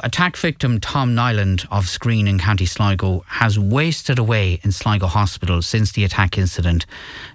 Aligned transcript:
Attack 0.00 0.36
victim 0.36 0.78
Tom 0.78 1.16
Niland 1.16 1.66
of 1.72 1.86
Skreen 1.86 2.28
in 2.28 2.38
County 2.38 2.66
Sligo 2.66 3.24
has 3.26 3.58
wasted 3.58 4.16
away 4.16 4.60
in 4.62 4.70
Sligo 4.70 5.08
Hospital 5.08 5.60
since 5.60 5.90
the 5.90 6.04
attack 6.04 6.38
incident. 6.38 6.86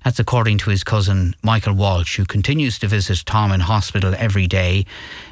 That's 0.06 0.18
according 0.18 0.60
to 0.60 0.70
his 0.70 0.82
cousin 0.82 1.36
Michael 1.44 1.74
Walsh, 1.74 2.16
who 2.16 2.24
continues 2.24 2.80
to 2.80 2.88
visit 2.88 3.22
Tom 3.26 3.52
in 3.52 3.60
hospital 3.60 4.16
every 4.18 4.48
day. 4.48 4.86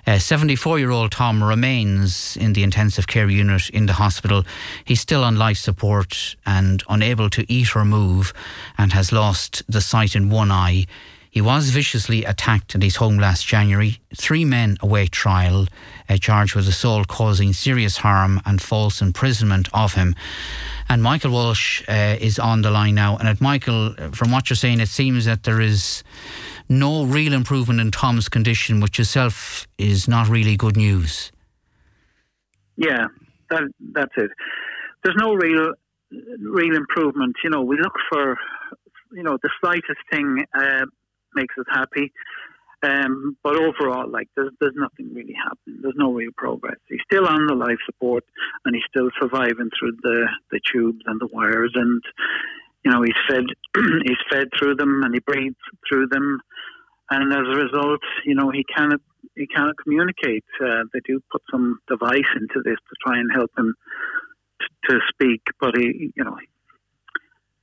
74 0.06 0.80
year 0.80 0.92
old 0.92 1.14
Tom 1.14 1.42
remains 1.42 2.36
in 2.36 2.52
the 2.52 2.64
intensive 2.64 3.08
care 3.08 3.30
unit 3.30 3.70
in 3.70 3.86
the 3.86 3.94
hospital. 3.94 4.44
He's 4.84 5.00
still 5.00 5.24
on 5.24 5.38
life 5.38 5.58
support 5.58 6.36
and 6.46 6.84
unable 6.90 7.30
to 7.30 7.50
eat 7.50 7.78
or 7.78 7.86
move 7.86 8.34
and 8.78 8.92
has 8.92 9.14
lost 9.14 9.64
the 9.70 9.80
sight 9.80 10.18
in 10.18 10.30
one 10.30 10.52
eye. 10.52 10.86
He 11.32 11.40
was 11.40 11.70
viciously 11.70 12.26
attacked 12.26 12.76
at 12.76 12.84
his 12.84 12.98
home 12.98 13.18
last 13.18 13.48
January. 13.48 14.00
Three 14.14 14.44
men 14.44 14.76
await 14.82 15.14
trial, 15.14 15.66
uh, 16.10 16.18
charged 16.18 16.56
with 16.56 16.68
assault 16.68 17.08
causing 17.08 17.54
serious 17.54 17.98
harm 17.98 18.42
and 18.46 18.62
false 18.62 19.02
imprisonment 19.02 19.70
of 19.74 19.94
him. 19.94 20.14
And 20.90 21.02
Michael 21.02 21.32
Walsh 21.32 21.84
uh, 21.88 22.18
is 22.20 22.38
on 22.38 22.64
the 22.64 22.70
line 22.70 22.96
now. 22.96 23.16
And 23.16 23.30
at 23.30 23.40
Michael, 23.40 23.96
from 24.12 24.32
what 24.32 24.50
you're 24.50 24.58
saying, 24.58 24.82
it 24.82 24.90
seems 24.90 25.24
that 25.24 25.44
there 25.44 25.62
is 25.62 26.04
no 26.68 27.06
real 27.06 27.32
improvement 27.32 27.80
in 27.80 27.92
Tom's 27.92 28.28
condition, 28.28 28.82
which 28.82 29.00
itself 29.00 29.66
is 29.78 30.10
not 30.10 30.28
really 30.28 30.58
good 30.58 30.76
news. 30.76 31.32
Yeah, 32.76 33.06
that, 33.50 33.64
that's 33.94 34.14
it. 34.18 34.32
There's 35.02 35.18
no 35.18 35.34
real 35.34 35.74
real 36.42 36.76
improvement. 36.76 37.38
You 37.42 37.50
know, 37.50 37.62
we 37.62 37.78
look 37.78 37.94
for 38.12 38.38
you 39.14 39.24
know 39.24 39.38
the 39.42 39.50
slightest 39.62 40.02
thing. 40.12 40.46
Uh, 40.54 40.86
makes 41.36 41.56
us 41.58 41.66
happy. 41.70 42.12
Um, 42.84 43.38
but 43.44 43.56
overall, 43.56 44.10
like 44.10 44.28
there's 44.36 44.52
there's 44.60 44.76
nothing 44.76 45.14
really 45.14 45.36
happening. 45.38 45.82
There's 45.82 45.96
no 45.98 46.12
real 46.12 46.32
progress. 46.36 46.78
He's 46.88 47.02
still 47.06 47.28
on 47.28 47.46
the 47.46 47.54
life 47.54 47.78
support, 47.86 48.24
and 48.66 48.76
he's 48.76 48.84
still 48.90 49.10
surviving 49.22 49.70
through 49.78 49.98
the 50.02 50.28
the 50.52 50.60
tubes 50.72 51.02
and 51.06 51.22
the 51.22 51.28
wires, 51.32 51.74
and 51.76 52.02
you 52.84 52.92
know 52.92 53.04
he's 53.04 53.22
fed 53.30 53.44
he's 54.04 54.18
fed 54.32 54.48
through 54.58 54.76
them, 54.76 55.04
and 55.04 55.14
he 55.14 55.20
breathes 55.20 55.56
through 55.88 56.08
them, 56.08 56.42
and 57.12 57.32
as 57.32 57.46
a 57.46 57.66
result, 57.66 58.02
you 58.26 58.34
know 58.34 58.50
he 58.50 58.64
cannot 58.64 59.00
he 59.36 59.46
cannot 59.46 59.76
communicate. 59.78 60.46
Uh, 60.60 60.84
they 60.92 61.02
do 61.06 61.22
put 61.32 61.44
some 61.52 61.80
device 61.88 62.32
into 62.36 62.62
this 62.66 62.78
to 62.90 62.96
try 63.06 63.20
and 63.20 63.30
help 63.32 63.52
him 63.56 63.76
t- 64.60 64.90
to 64.90 65.00
speak, 65.14 65.42
but 65.60 65.78
he 65.78 66.12
you 66.16 66.24
know 66.24 66.36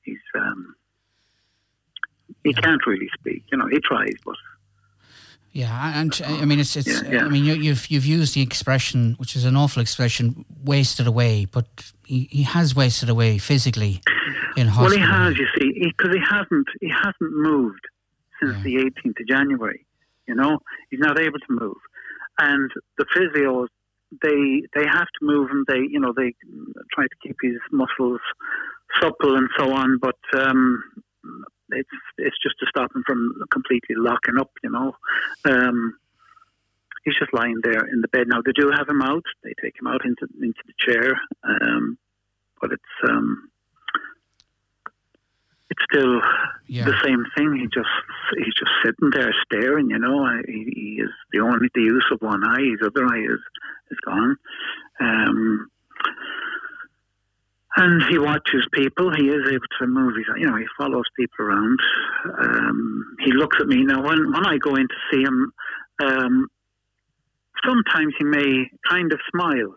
he's 0.02 0.18
um, 0.36 0.76
he 2.44 2.52
can't 2.54 2.84
really 2.86 3.08
speak. 3.18 3.44
You 3.50 3.58
know, 3.58 3.66
he 3.66 3.80
tries, 3.80 4.14
but. 4.24 4.36
Yeah, 5.52 6.00
and 6.00 6.20
I 6.24 6.44
mean, 6.44 6.60
it's 6.60 6.76
it's. 6.76 7.02
Yeah, 7.02 7.10
yeah. 7.10 7.24
I 7.24 7.28
mean, 7.28 7.44
you, 7.44 7.54
you've 7.54 7.90
you've 7.90 8.04
used 8.04 8.34
the 8.34 8.42
expression, 8.42 9.14
which 9.18 9.34
is 9.34 9.44
an 9.44 9.56
awful 9.56 9.80
expression, 9.80 10.44
wasted 10.62 11.06
away. 11.06 11.46
But 11.46 11.66
he, 12.04 12.28
he 12.30 12.42
has 12.42 12.76
wasted 12.76 13.08
away 13.08 13.38
physically 13.38 14.02
in 14.56 14.68
hospital. 14.68 15.00
Well, 15.00 15.08
he 15.08 15.12
has. 15.12 15.38
You 15.38 15.46
see, 15.58 15.88
because 15.88 16.14
he, 16.14 16.20
he, 16.20 16.24
hasn't 16.28 16.68
he 16.80 16.90
hasn't 16.90 17.32
moved 17.32 17.80
since 18.40 18.56
yeah. 18.58 18.62
the 18.62 18.76
18th 18.76 19.20
of 19.20 19.26
January. 19.26 19.84
You 20.26 20.34
know, 20.34 20.58
he's 20.90 21.00
not 21.00 21.18
able 21.18 21.38
to 21.38 21.46
move, 21.48 21.76
and 22.38 22.70
the 22.98 23.06
physios 23.16 23.68
they 24.22 24.62
they 24.74 24.86
have 24.86 25.06
to 25.06 25.22
move 25.22 25.50
and 25.50 25.66
they 25.66 25.80
you 25.90 26.00
know 26.00 26.12
they 26.16 26.34
try 26.92 27.04
to 27.04 27.16
keep 27.22 27.36
his 27.42 27.58
muscles 27.72 28.20
supple 29.00 29.36
and 29.36 29.48
so 29.58 29.72
on. 29.72 29.98
But 29.98 30.18
um, 30.34 30.82
it's 31.70 31.88
it's 32.18 32.36
just 32.42 32.58
to 32.60 32.66
stop 32.68 32.94
him 32.94 33.02
from 33.06 33.34
completely 33.52 33.96
locking 33.96 34.38
up, 34.38 34.50
you 34.62 34.70
know. 34.70 34.96
Um, 35.44 35.98
he's 37.04 37.16
just 37.18 37.32
lying 37.32 37.60
there 37.62 37.84
in 37.86 38.00
the 38.00 38.08
bed 38.08 38.26
now. 38.28 38.40
They 38.44 38.52
do 38.52 38.70
have 38.76 38.88
him 38.88 39.02
out. 39.02 39.24
They 39.42 39.54
take 39.62 39.74
him 39.80 39.86
out 39.86 40.04
into 40.04 40.26
into 40.40 40.62
the 40.66 40.74
chair, 40.78 41.20
um, 41.44 41.98
but 42.60 42.72
it's 42.72 43.10
um, 43.10 43.50
it's 45.70 45.82
still 45.90 46.20
yeah. 46.66 46.84
the 46.84 46.96
same 47.04 47.24
thing. 47.36 47.56
He 47.60 47.66
just 47.66 47.88
he's 48.36 48.54
just 48.54 48.72
sitting 48.84 49.10
there 49.12 49.34
staring. 49.44 49.90
You 49.90 49.98
know, 49.98 50.26
he, 50.46 50.72
he 50.74 51.02
is 51.02 51.10
the 51.32 51.40
only 51.40 51.68
the 51.74 51.82
use 51.82 52.06
of 52.12 52.20
one 52.20 52.44
eye. 52.44 52.70
His 52.70 52.86
other 52.86 53.06
eye 53.06 53.24
is 53.24 53.40
is 53.90 53.98
gone. 54.04 54.36
Um, 55.00 55.70
and 57.78 58.02
he 58.10 58.18
watches 58.18 58.66
people. 58.72 59.12
He 59.14 59.28
is 59.28 59.46
able 59.46 59.70
to 59.80 59.86
move. 59.86 60.14
He's, 60.16 60.26
you 60.36 60.46
know, 60.48 60.56
he 60.56 60.66
follows 60.76 61.04
people 61.16 61.46
around. 61.46 61.78
Um, 62.40 63.16
he 63.24 63.32
looks 63.32 63.56
at 63.60 63.68
me 63.68 63.84
now. 63.84 64.02
When 64.02 64.32
when 64.32 64.44
I 64.46 64.58
go 64.58 64.74
in 64.74 64.88
to 64.88 64.98
see 65.10 65.22
him, 65.22 65.52
um, 66.02 66.48
sometimes 67.64 68.14
he 68.18 68.24
may 68.24 68.68
kind 68.90 69.12
of 69.12 69.20
smile. 69.30 69.76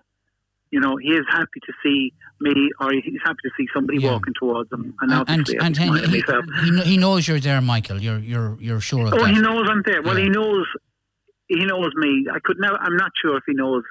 You 0.72 0.80
know, 0.80 0.96
he 0.98 1.10
is 1.10 1.26
happy 1.30 1.60
to 1.66 1.74
see 1.84 2.14
me, 2.40 2.72
or 2.80 2.92
he's 2.94 3.22
happy 3.24 3.40
to 3.44 3.52
see 3.58 3.68
somebody 3.74 4.00
yeah. 4.00 4.14
walking 4.14 4.34
towards 4.40 4.72
him. 4.72 4.96
And, 5.02 5.12
and, 5.12 5.30
and, 5.30 5.78
and 5.78 5.78
he, 5.78 6.22
he, 6.22 6.82
he, 6.92 6.98
knows 6.98 7.28
you're 7.28 7.42
there, 7.42 7.62
Michael. 7.62 8.02
You're 8.02 8.20
you're 8.20 8.58
you're 8.60 8.82
sure 8.82 9.08
of 9.08 9.14
oh, 9.14 9.18
that. 9.18 9.30
he 9.30 9.42
knows 9.42 9.68
I'm 9.70 9.84
there. 9.86 10.02
Well, 10.02 10.18
yeah. 10.18 10.24
he 10.24 10.30
knows 10.30 10.66
he 11.48 11.66
knows 11.66 11.92
me. 11.96 12.26
I 12.34 12.40
could 12.44 12.58
now. 12.60 12.78
I'm 12.80 12.96
not 12.96 13.12
sure 13.22 13.38
if 13.38 13.44
he 13.46 13.54
knows 13.54 13.84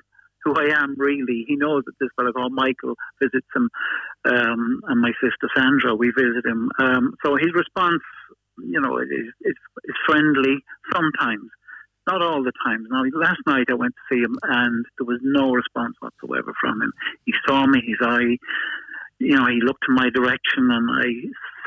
who 0.44 0.54
I 0.54 0.74
am 0.82 0.94
really. 0.96 1.44
He 1.46 1.56
knows 1.56 1.84
that 1.86 1.94
this 2.00 2.10
fellow 2.16 2.32
called 2.32 2.52
Michael 2.52 2.94
visits 3.20 3.46
him, 3.54 3.68
um, 4.24 4.80
and 4.88 5.00
my 5.00 5.12
sister 5.22 5.48
Sandra, 5.56 5.94
we 5.94 6.12
visit 6.16 6.44
him. 6.44 6.70
Um, 6.78 7.14
so 7.24 7.36
his 7.36 7.52
response, 7.54 8.02
you 8.58 8.80
know, 8.80 8.98
is, 8.98 9.08
is, 9.42 9.54
is 9.84 9.94
friendly 10.06 10.58
sometimes, 10.92 11.50
not 12.06 12.22
all 12.22 12.42
the 12.42 12.52
time. 12.64 12.86
Now, 12.90 13.02
last 13.14 13.40
night 13.46 13.66
I 13.70 13.74
went 13.74 13.94
to 13.94 14.14
see 14.14 14.22
him, 14.22 14.38
and 14.42 14.84
there 14.98 15.06
was 15.06 15.20
no 15.22 15.52
response 15.52 15.96
whatsoever 16.00 16.52
from 16.60 16.82
him. 16.82 16.92
He 17.24 17.32
saw 17.46 17.66
me, 17.66 17.80
his 17.86 17.98
eye, 18.02 18.36
you 19.18 19.36
know, 19.36 19.46
he 19.46 19.60
looked 19.60 19.84
in 19.86 19.94
my 19.94 20.08
direction, 20.08 20.70
and 20.70 20.88
I 20.90 21.08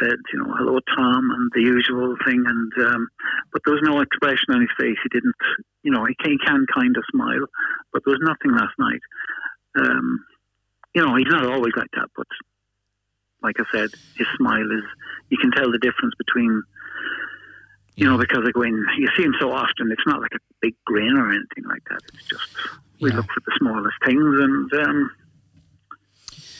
said, 0.02 0.18
you 0.34 0.40
know, 0.40 0.54
hello, 0.58 0.80
Tom, 0.98 1.30
and 1.32 1.52
the 1.54 1.62
usual 1.62 2.16
thing. 2.26 2.44
And 2.46 2.88
um, 2.88 3.08
but 3.54 3.62
there 3.64 3.74
was 3.74 3.84
no 3.86 4.02
expression 4.02 4.50
on 4.50 4.62
his 4.62 4.70
face. 4.78 4.98
He 5.04 5.10
didn't, 5.10 5.36
you 5.84 5.92
know, 5.92 6.06
he 6.06 6.16
can, 6.16 6.32
he 6.32 6.38
can 6.40 6.66
kind 6.74 6.98
of 6.98 7.04
smile, 7.12 7.46
but 7.94 8.04
there 8.04 8.12
was 8.12 8.22
nothing 8.22 8.52
last 8.52 8.74
night. 8.80 9.02
Um, 9.80 10.26
you 10.94 11.06
know, 11.06 11.16
he's 11.16 11.28
not 11.28 11.46
always 11.46 11.74
like 11.78 11.90
that, 11.96 12.10
but 12.18 12.28
like 13.42 13.56
I 13.60 13.64
said, 13.72 13.90
his 14.18 14.28
smile 14.38 14.70
is. 14.72 14.84
You 15.30 15.38
can 15.38 15.52
tell 15.52 15.72
the 15.72 15.80
difference 15.80 16.16
between. 16.18 16.64
You 17.96 18.10
know, 18.10 18.18
because 18.18 18.44
go 18.54 18.64
in, 18.64 18.74
you 18.98 19.08
see 19.16 19.22
him 19.22 19.36
so 19.40 19.52
often. 19.52 19.92
It's 19.92 20.08
not 20.08 20.20
like 20.20 20.32
a 20.34 20.40
big 20.62 20.74
grin 20.84 21.16
or 21.16 21.30
anything 21.30 21.64
like 21.66 21.84
that. 21.92 22.00
It's 22.16 22.26
just 22.26 22.50
we 23.00 23.12
yeah. 23.12 23.18
look 23.18 23.28
for 23.28 23.40
the 23.42 23.52
smallest 23.60 23.98
things, 24.04 24.40
and 24.40 24.74
um, 24.74 25.12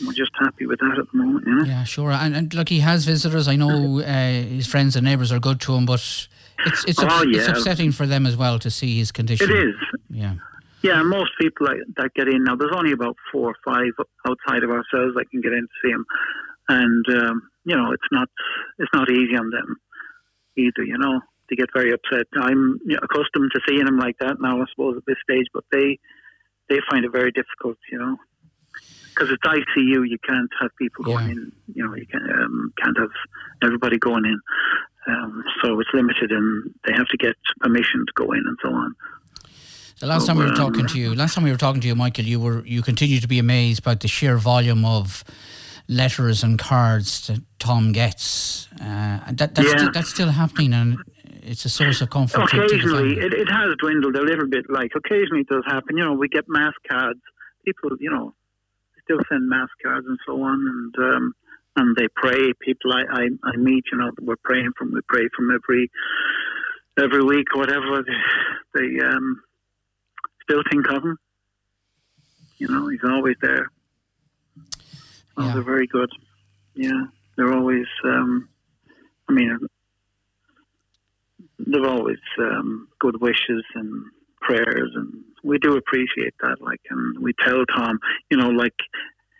we're 0.06 0.12
just 0.12 0.30
happy 0.38 0.66
with 0.66 0.78
that 0.78 0.96
at 0.98 1.10
the 1.10 1.18
moment. 1.18 1.46
You 1.46 1.54
know? 1.56 1.64
Yeah, 1.64 1.82
sure. 1.82 2.12
And, 2.12 2.36
and 2.36 2.54
look, 2.54 2.68
he 2.68 2.80
has 2.80 3.04
visitors. 3.04 3.48
I 3.48 3.56
know 3.56 4.00
uh, 4.00 4.30
his 4.30 4.68
friends 4.68 4.94
and 4.94 5.04
neighbours 5.04 5.32
are 5.32 5.40
good 5.40 5.60
to 5.62 5.74
him, 5.74 5.86
but 5.86 6.28
it's 6.66 6.84
it's, 6.84 6.98
oh, 7.02 7.22
yeah. 7.22 7.50
upsetting 7.50 7.92
for 7.92 8.06
them 8.06 8.26
as 8.26 8.36
well 8.36 8.58
to 8.58 8.70
see 8.70 8.98
his 8.98 9.12
condition. 9.12 9.50
It 9.50 9.56
is. 9.56 9.74
Yeah. 10.10 10.34
Yeah, 10.82 11.02
most 11.02 11.30
people 11.40 11.66
that 11.96 12.12
get 12.14 12.28
in 12.28 12.44
now. 12.44 12.56
There's 12.56 12.74
only 12.74 12.92
about 12.92 13.16
four 13.32 13.50
or 13.50 13.56
five 13.64 13.92
outside 14.28 14.62
of 14.62 14.70
ourselves 14.70 15.14
that 15.16 15.24
can 15.30 15.40
get 15.40 15.52
in 15.52 15.62
to 15.62 15.74
see 15.82 15.90
him, 15.90 16.04
and 16.68 17.04
um, 17.08 17.42
you 17.64 17.74
know 17.74 17.90
it's 17.92 18.08
not 18.12 18.28
it's 18.78 18.92
not 18.92 19.10
easy 19.10 19.34
on 19.34 19.48
them 19.48 19.76
either. 20.58 20.84
You 20.84 20.98
know, 20.98 21.20
they 21.48 21.56
get 21.56 21.70
very 21.72 21.90
upset. 21.90 22.26
I'm 22.36 22.78
accustomed 23.02 23.52
to 23.54 23.60
seeing 23.66 23.86
him 23.86 23.98
like 23.98 24.16
that 24.20 24.36
now, 24.42 24.60
I 24.60 24.66
suppose, 24.74 24.98
at 24.98 25.06
this 25.06 25.16
stage, 25.22 25.46
but 25.54 25.64
they 25.72 25.98
they 26.68 26.80
find 26.90 27.06
it 27.06 27.12
very 27.12 27.32
difficult. 27.32 27.78
You 27.90 27.98
know 27.98 28.16
because 29.14 29.30
it's 29.30 29.42
ICU, 29.42 30.08
you 30.08 30.18
can't 30.26 30.50
have 30.60 30.70
people 30.76 31.04
going 31.04 31.26
yeah. 31.26 31.32
in. 31.32 31.52
You 31.74 31.86
know, 31.86 31.94
you 31.94 32.06
can, 32.06 32.22
um, 32.22 32.72
can't 32.82 32.98
have 32.98 33.10
everybody 33.62 33.98
going 33.98 34.24
in. 34.24 34.40
Um, 35.06 35.44
so 35.62 35.78
it's 35.80 35.90
limited, 35.92 36.30
and 36.30 36.74
they 36.86 36.92
have 36.94 37.06
to 37.08 37.16
get 37.16 37.34
permission 37.60 38.04
to 38.06 38.12
go 38.14 38.32
in 38.32 38.42
and 38.46 38.56
so 38.62 38.70
on. 38.70 38.94
The 40.00 40.06
last 40.06 40.22
so, 40.22 40.28
time 40.28 40.38
we 40.38 40.44
were 40.44 40.50
um, 40.50 40.56
talking 40.56 40.86
to 40.86 40.98
you, 40.98 41.14
last 41.14 41.34
time 41.34 41.44
we 41.44 41.50
were 41.50 41.56
talking 41.56 41.80
to 41.82 41.86
you, 41.86 41.94
Michael, 41.94 42.24
you 42.24 42.40
were 42.40 42.64
you 42.66 42.82
continue 42.82 43.20
to 43.20 43.28
be 43.28 43.38
amazed 43.38 43.82
by 43.82 43.94
the 43.94 44.08
sheer 44.08 44.38
volume 44.38 44.84
of 44.84 45.24
letters 45.88 46.42
and 46.42 46.58
cards 46.58 47.26
that 47.26 47.42
Tom 47.58 47.92
gets. 47.92 48.68
Uh, 48.80 49.20
that, 49.32 49.54
that's, 49.54 49.68
yeah. 49.68 49.76
still, 49.76 49.92
that's 49.92 50.08
still 50.08 50.30
happening, 50.30 50.72
and 50.72 50.98
it's 51.42 51.64
a 51.64 51.68
source 51.68 52.00
of 52.00 52.10
comfort. 52.10 52.42
Occasionally, 52.44 53.18
it, 53.18 53.32
it 53.34 53.50
has 53.50 53.76
dwindled 53.78 54.16
a 54.16 54.22
little 54.22 54.46
bit. 54.46 54.64
Like 54.68 54.92
occasionally, 54.96 55.42
it 55.42 55.48
does 55.48 55.64
happen. 55.66 55.96
You 55.96 56.04
know, 56.04 56.12
we 56.14 56.28
get 56.28 56.44
mass 56.48 56.72
cards. 56.88 57.20
People, 57.64 57.96
you 58.00 58.10
know, 58.10 58.34
still 59.04 59.20
send 59.28 59.48
mass 59.48 59.68
cards 59.82 60.06
and 60.06 60.18
so 60.26 60.42
on, 60.42 60.92
and 60.98 61.14
um, 61.14 61.34
and 61.76 61.96
they 61.96 62.08
pray. 62.14 62.52
People 62.60 62.92
I, 62.92 63.02
I, 63.10 63.28
I 63.44 63.56
meet, 63.56 63.84
you 63.92 63.98
know, 63.98 64.10
we're 64.20 64.36
praying 64.42 64.72
from. 64.76 64.92
We 64.92 65.00
pray 65.08 65.28
from 65.36 65.50
every 65.50 65.90
every 66.98 67.22
week 67.24 67.48
or 67.54 67.60
whatever. 67.60 68.02
They, 68.02 68.80
they 68.80 69.04
um, 69.04 69.42
still 70.42 70.62
think 70.70 70.88
of 70.88 71.02
him. 71.02 71.18
You 72.58 72.68
know, 72.68 72.88
he's 72.88 73.00
always 73.04 73.36
there. 73.42 73.68
Oh, 75.36 75.46
yeah. 75.46 75.54
they're 75.54 75.62
very 75.62 75.86
good. 75.86 76.10
Yeah, 76.74 77.04
they're 77.36 77.52
always. 77.52 77.86
Um, 78.04 78.48
I 79.28 79.32
mean, 79.32 79.58
they're 81.58 81.86
always 81.86 82.18
um, 82.38 82.88
good 83.00 83.20
wishes 83.20 83.64
and 83.74 84.04
prayers, 84.40 84.92
and 84.94 85.24
we 85.42 85.58
do 85.58 85.76
appreciate 85.76 86.34
that. 86.42 86.60
Like, 86.60 86.80
and 86.90 87.18
we 87.18 87.32
tell 87.44 87.64
Tom, 87.74 87.98
you 88.30 88.36
know, 88.36 88.50
like 88.50 88.74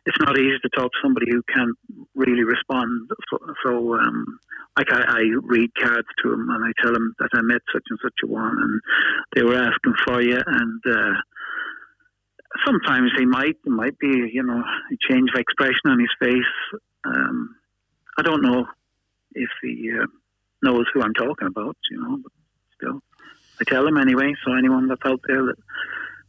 it's 0.07 0.19
not 0.21 0.39
easy 0.39 0.59
to 0.63 0.69
talk 0.71 0.93
to 0.93 0.99
somebody 1.03 1.27
who 1.31 1.43
can't 1.43 1.77
really 2.15 2.45
respond. 2.45 3.11
So, 3.31 3.39
so 3.65 3.95
um, 3.95 4.39
like 4.77 4.93
I, 4.93 5.03
I 5.07 5.23
read 5.43 5.71
cards 5.75 6.09
to 6.23 6.33
him 6.33 6.49
and 6.51 6.65
I 6.65 6.73
tell 6.83 6.95
him 6.95 7.15
that 7.19 7.31
I 7.35 7.43
met 7.43 7.63
such 7.73 7.85
and 7.89 7.99
such 8.03 8.15
a 8.25 8.27
one, 8.27 8.57
and 8.61 8.81
they 9.35 9.43
were 9.43 9.57
asking 9.57 9.95
for 10.05 10.21
you, 10.21 10.41
and 10.45 10.83
uh, 10.87 11.15
sometimes 12.65 13.13
he 13.19 13.25
might, 13.25 13.57
it 13.65 13.71
might 13.71 13.99
be, 13.99 14.31
you 14.33 14.43
know, 14.43 14.59
a 14.61 15.13
change 15.13 15.31
of 15.35 15.41
expression 15.41 15.87
on 15.87 15.99
his 15.99 16.11
face. 16.21 16.81
Um, 17.05 17.57
I 18.19 18.23
don't 18.23 18.43
know 18.43 18.67
if 19.35 19.51
he 19.63 19.91
uh, 19.93 20.07
knows 20.63 20.87
who 20.93 21.03
I'm 21.03 21.15
talking 21.15 21.49
about, 21.49 21.77
you 21.91 22.01
know, 22.01 22.19
but 22.23 22.33
still, 22.77 23.01
I 23.61 23.65
tell 23.65 23.87
him 23.87 23.97
anyway. 23.97 24.35
So 24.45 24.55
anyone 24.55 24.89
that's 24.89 25.05
out 25.05 25.21
there 25.27 25.43
that 25.43 25.57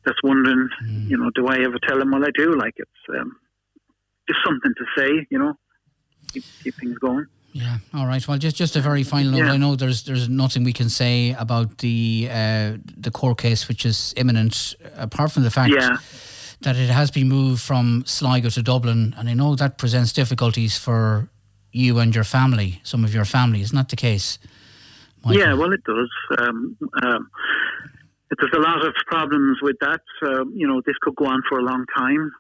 that's 0.05 0.21
wondering, 0.23 0.69
mm. 0.83 1.09
you 1.09 1.17
know, 1.17 1.31
do 1.33 1.47
I 1.47 1.59
ever 1.63 1.79
tell 1.79 1.99
him? 1.99 2.11
Well, 2.11 2.23
I 2.23 2.29
do. 2.35 2.55
Like 2.55 2.75
it's 2.77 3.19
um, 3.19 3.35
just 4.27 4.39
something 4.45 4.73
to 4.77 4.85
say, 4.97 5.27
you 5.29 5.39
know, 5.39 5.53
keep, 6.35 6.43
keep 6.63 6.75
things 6.75 6.97
going. 6.99 7.25
Yeah. 7.53 7.77
All 7.93 8.05
right. 8.05 8.27
Well, 8.27 8.37
just 8.37 8.57
just 8.57 8.75
a 8.75 8.81
very 8.81 9.03
final 9.03 9.31
note. 9.31 9.45
Yeah. 9.45 9.53
I 9.53 9.57
know 9.57 9.75
there's 9.77 10.03
there's 10.03 10.27
nothing 10.27 10.65
we 10.65 10.73
can 10.73 10.89
say 10.89 11.33
about 11.39 11.77
the 11.77 12.27
uh, 12.29 12.77
the 12.97 13.11
court 13.11 13.37
case, 13.37 13.69
which 13.69 13.85
is 13.85 14.13
imminent, 14.17 14.75
apart 14.97 15.31
from 15.31 15.43
the 15.43 15.51
fact 15.51 15.73
yeah. 15.73 15.97
that 16.61 16.75
it 16.75 16.89
has 16.89 17.11
been 17.11 17.29
moved 17.29 17.61
from 17.61 18.03
Sligo 18.05 18.49
to 18.49 18.61
Dublin, 18.61 19.15
and 19.17 19.29
I 19.29 19.33
know 19.33 19.55
that 19.55 19.77
presents 19.77 20.11
difficulties 20.11 20.77
for 20.77 21.29
you 21.71 21.99
and 21.99 22.13
your 22.13 22.25
family, 22.25 22.81
some 22.83 23.05
of 23.05 23.13
your 23.13 23.25
family. 23.25 23.61
Isn't 23.61 23.77
that 23.77 23.87
the 23.87 23.95
case? 23.95 24.37
Michael? 25.23 25.41
Yeah. 25.41 25.53
Well, 25.53 25.71
it 25.71 25.83
does. 25.85 26.11
Um, 26.37 26.77
um, 27.03 27.29
there's 28.37 28.53
a 28.53 28.59
lot 28.59 28.85
of 28.85 28.93
problems 29.07 29.59
with 29.61 29.77
that. 29.79 30.01
Uh, 30.21 30.43
you 30.53 30.67
know, 30.67 30.81
this 30.85 30.95
could 31.01 31.15
go 31.15 31.25
on 31.25 31.41
for 31.47 31.59
a 31.59 31.63
long 31.63 31.85
time. 31.97 32.31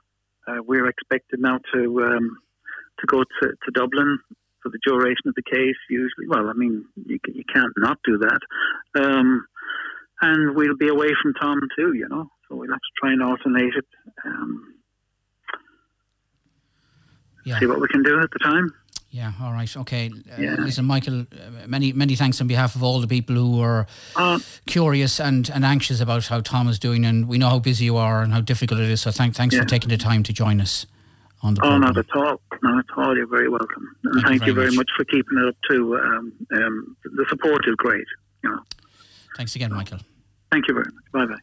Uh, 0.45 0.61
we're 0.61 0.87
expected 0.87 1.39
now 1.39 1.59
to 1.73 2.03
um, 2.03 2.37
to 3.05 3.11
go 3.11 3.23
to, 3.23 3.47
to 3.49 3.71
Dublin 3.73 4.19
for 4.61 4.69
the 4.69 4.79
duration 4.85 5.27
of 5.27 5.35
the 5.35 5.43
case. 5.43 5.75
Usually, 5.89 6.27
well, 6.27 6.49
I 6.49 6.53
mean, 6.53 6.85
you, 7.05 7.19
you 7.27 7.43
can't 7.53 7.71
not 7.77 7.97
do 8.03 8.17
that. 8.17 8.39
Um, 9.01 9.45
and 10.21 10.55
we'll 10.55 10.77
be 10.77 10.87
away 10.87 11.09
from 11.21 11.33
Tom 11.33 11.59
too, 11.77 11.93
you 11.93 12.07
know. 12.09 12.29
So 12.47 12.55
we'll 12.55 12.69
have 12.69 12.79
to 12.79 12.93
try 12.99 13.11
and 13.11 13.21
alternate 13.21 13.75
it. 13.75 13.85
Um, 14.25 14.73
yeah. 17.45 17.59
See 17.59 17.67
what 17.67 17.79
we 17.79 17.87
can 17.87 18.01
do 18.01 18.19
at 18.19 18.29
the 18.31 18.39
time. 18.39 18.73
Yeah, 19.11 19.31
all 19.41 19.53
right, 19.53 19.77
okay. 19.77 20.11
Uh. 20.37 20.61
Listen, 20.61 20.83
Michael, 20.83 21.21
uh, 21.21 21.67
many 21.67 21.93
many 21.93 22.15
thanks 22.15 22.41
on 22.41 22.47
behalf 22.47 22.75
of 22.75 22.83
all 22.83 22.99
the 22.99 23.07
people 23.07 23.35
who 23.35 23.61
are 23.61 23.87
uh, 24.17 24.39
curious 24.65 25.21
and, 25.21 25.49
and 25.51 25.63
anxious 25.63 26.01
about 26.01 26.25
how 26.27 26.41
Tom 26.41 26.67
is 26.67 26.79
doing, 26.79 27.05
and 27.05 27.25
we 27.25 27.37
know 27.37 27.49
how 27.49 27.59
busy 27.59 27.85
you 27.85 27.95
are 27.95 28.23
and 28.23 28.33
how 28.33 28.41
difficult 28.41 28.81
it 28.81 28.89
is. 28.89 29.01
So 29.01 29.11
thank, 29.11 29.33
thanks 29.33 29.55
yeah. 29.55 29.61
for 29.61 29.67
taking 29.67 29.87
the 29.87 29.97
time 29.97 30.23
to 30.23 30.33
join 30.33 30.59
us 30.59 30.85
on 31.41 31.53
the. 31.55 31.61
Oh, 31.61 31.69
program. 31.69 31.81
not 31.81 31.97
at 31.97 32.15
all, 32.15 32.41
not 32.63 32.79
at 32.79 32.97
all. 32.97 33.15
You're 33.15 33.27
very 33.27 33.49
welcome, 33.49 33.95
and 34.03 34.13
thank, 34.15 34.27
thank 34.27 34.45
you 34.45 34.53
very, 34.53 34.67
much. 34.67 34.75
much. 34.77 34.89
for 34.97 35.05
keeping 35.05 35.37
it 35.37 35.47
up 35.47 35.55
too. 35.69 35.97
Um, 35.97 36.33
um, 36.53 36.97
the 37.03 37.25
support 37.29 37.67
is 37.67 37.75
great. 37.75 38.07
You 38.43 38.49
know. 38.49 38.59
Thanks 39.37 39.55
again, 39.55 39.73
Michael. 39.73 39.99
Thank 40.51 40.67
you 40.67 40.73
very 40.73 40.87
much. 40.93 41.11
Bye 41.11 41.25
bye. 41.33 41.41